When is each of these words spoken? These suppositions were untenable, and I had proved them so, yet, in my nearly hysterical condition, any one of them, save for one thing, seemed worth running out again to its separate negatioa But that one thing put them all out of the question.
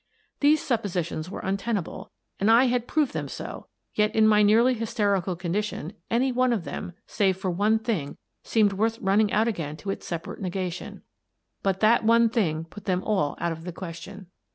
These 0.39 0.63
suppositions 0.63 1.29
were 1.29 1.41
untenable, 1.41 2.09
and 2.39 2.49
I 2.49 2.63
had 2.63 2.87
proved 2.87 3.13
them 3.13 3.27
so, 3.27 3.67
yet, 3.93 4.15
in 4.15 4.27
my 4.27 4.41
nearly 4.41 4.73
hysterical 4.73 5.35
condition, 5.35 5.93
any 6.09 6.31
one 6.31 6.51
of 6.51 6.63
them, 6.63 6.93
save 7.05 7.37
for 7.37 7.51
one 7.51 7.77
thing, 7.77 8.17
seemed 8.43 8.73
worth 8.73 8.97
running 8.97 9.31
out 9.31 9.47
again 9.47 9.77
to 9.77 9.91
its 9.91 10.07
separate 10.07 10.41
negatioa 10.41 11.01
But 11.61 11.81
that 11.81 12.03
one 12.03 12.29
thing 12.29 12.63
put 12.63 12.85
them 12.85 13.03
all 13.03 13.35
out 13.39 13.51
of 13.51 13.63
the 13.63 13.71
question. 13.71 14.25